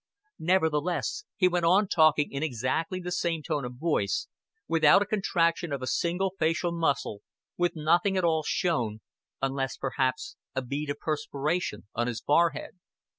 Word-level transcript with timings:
Nevertheless 0.39 1.25
he 1.35 1.47
went 1.47 1.65
on 1.67 1.87
talking 1.87 2.31
in 2.31 2.41
exactly 2.41 2.99
the 2.99 3.11
same 3.11 3.43
tone 3.43 3.63
of 3.63 3.75
voice, 3.77 4.27
without 4.67 5.03
a 5.03 5.05
contraction 5.05 5.71
of 5.71 5.83
a 5.83 5.85
single 5.85 6.33
facial 6.39 6.71
muscle, 6.71 7.21
with 7.55 7.75
nothing 7.75 8.17
at 8.17 8.23
all 8.23 8.41
shown 8.41 9.01
unless 9.43 9.77
perhaps 9.77 10.37
a 10.55 10.63
bead 10.63 10.89
of 10.89 10.97
perspiration 10.97 11.85
on 11.93 12.07
his 12.07 12.19
forehead. 12.19 12.79